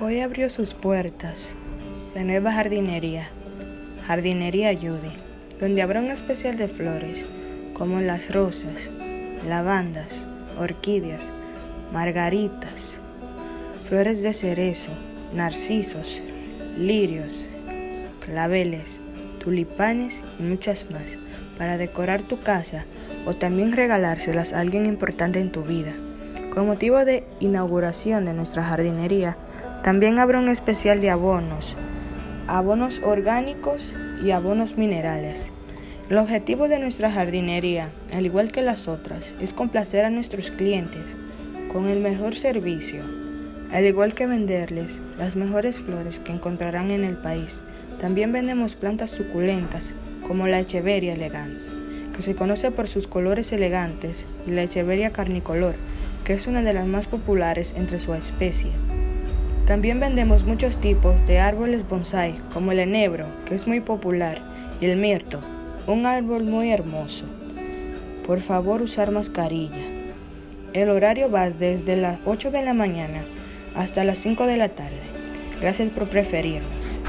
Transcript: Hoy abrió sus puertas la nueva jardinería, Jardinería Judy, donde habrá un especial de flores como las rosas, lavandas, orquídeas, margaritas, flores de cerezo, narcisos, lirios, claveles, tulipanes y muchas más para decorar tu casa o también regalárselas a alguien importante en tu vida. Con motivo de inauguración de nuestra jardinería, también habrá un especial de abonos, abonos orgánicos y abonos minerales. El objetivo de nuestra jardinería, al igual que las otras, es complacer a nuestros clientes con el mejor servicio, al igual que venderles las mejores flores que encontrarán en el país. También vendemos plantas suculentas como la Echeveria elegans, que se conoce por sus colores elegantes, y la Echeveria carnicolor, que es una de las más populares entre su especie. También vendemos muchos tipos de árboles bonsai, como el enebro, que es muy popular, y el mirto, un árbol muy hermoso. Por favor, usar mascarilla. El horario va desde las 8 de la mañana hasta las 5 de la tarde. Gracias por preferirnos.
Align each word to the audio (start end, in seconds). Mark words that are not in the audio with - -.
Hoy 0.00 0.18
abrió 0.18 0.50
sus 0.50 0.74
puertas 0.74 1.54
la 2.16 2.24
nueva 2.24 2.50
jardinería, 2.50 3.28
Jardinería 4.04 4.74
Judy, 4.74 5.12
donde 5.60 5.82
habrá 5.82 6.00
un 6.00 6.10
especial 6.10 6.56
de 6.56 6.66
flores 6.66 7.24
como 7.74 8.00
las 8.00 8.28
rosas, 8.34 8.90
lavandas, 9.46 10.26
orquídeas, 10.58 11.30
margaritas, 11.92 12.98
flores 13.88 14.20
de 14.20 14.34
cerezo, 14.34 14.90
narcisos, 15.32 16.20
lirios, 16.76 17.48
claveles, 18.18 18.98
tulipanes 19.38 20.20
y 20.40 20.42
muchas 20.42 20.90
más 20.90 21.16
para 21.56 21.76
decorar 21.76 22.22
tu 22.22 22.42
casa 22.42 22.84
o 23.26 23.34
también 23.34 23.70
regalárselas 23.70 24.54
a 24.54 24.58
alguien 24.58 24.86
importante 24.86 25.38
en 25.38 25.52
tu 25.52 25.62
vida. 25.62 25.94
Con 26.54 26.68
motivo 26.68 27.04
de 27.04 27.24
inauguración 27.40 28.24
de 28.24 28.32
nuestra 28.32 28.62
jardinería, 28.62 29.36
también 29.82 30.20
habrá 30.20 30.38
un 30.38 30.48
especial 30.48 31.00
de 31.00 31.10
abonos, 31.10 31.74
abonos 32.46 33.00
orgánicos 33.04 33.92
y 34.22 34.30
abonos 34.30 34.78
minerales. 34.78 35.50
El 36.08 36.18
objetivo 36.18 36.68
de 36.68 36.78
nuestra 36.78 37.10
jardinería, 37.10 37.90
al 38.12 38.24
igual 38.24 38.52
que 38.52 38.62
las 38.62 38.86
otras, 38.86 39.34
es 39.40 39.52
complacer 39.52 40.04
a 40.04 40.10
nuestros 40.10 40.52
clientes 40.52 41.02
con 41.72 41.88
el 41.88 41.98
mejor 41.98 42.36
servicio, 42.36 43.02
al 43.72 43.84
igual 43.84 44.14
que 44.14 44.28
venderles 44.28 45.00
las 45.18 45.34
mejores 45.34 45.78
flores 45.78 46.20
que 46.20 46.30
encontrarán 46.30 46.92
en 46.92 47.02
el 47.02 47.16
país. 47.16 47.62
También 48.00 48.32
vendemos 48.32 48.76
plantas 48.76 49.10
suculentas 49.10 49.92
como 50.24 50.46
la 50.46 50.60
Echeveria 50.60 51.14
elegans, 51.14 51.74
que 52.14 52.22
se 52.22 52.36
conoce 52.36 52.70
por 52.70 52.86
sus 52.86 53.08
colores 53.08 53.52
elegantes, 53.52 54.24
y 54.46 54.52
la 54.52 54.62
Echeveria 54.62 55.10
carnicolor, 55.10 55.74
que 56.24 56.32
es 56.32 56.46
una 56.46 56.62
de 56.62 56.72
las 56.72 56.86
más 56.86 57.06
populares 57.06 57.74
entre 57.76 58.00
su 58.00 58.14
especie. 58.14 58.70
También 59.66 60.00
vendemos 60.00 60.44
muchos 60.44 60.78
tipos 60.80 61.26
de 61.26 61.38
árboles 61.38 61.88
bonsai, 61.88 62.34
como 62.52 62.72
el 62.72 62.78
enebro, 62.78 63.26
que 63.46 63.54
es 63.54 63.66
muy 63.66 63.80
popular, 63.80 64.42
y 64.80 64.86
el 64.86 64.96
mirto, 64.96 65.40
un 65.86 66.06
árbol 66.06 66.44
muy 66.44 66.70
hermoso. 66.70 67.26
Por 68.26 68.40
favor, 68.40 68.82
usar 68.82 69.10
mascarilla. 69.10 69.84
El 70.72 70.88
horario 70.88 71.30
va 71.30 71.50
desde 71.50 71.96
las 71.96 72.18
8 72.24 72.50
de 72.50 72.64
la 72.64 72.74
mañana 72.74 73.24
hasta 73.74 74.04
las 74.04 74.18
5 74.18 74.46
de 74.46 74.56
la 74.56 74.70
tarde. 74.70 75.00
Gracias 75.60 75.90
por 75.90 76.08
preferirnos. 76.08 77.00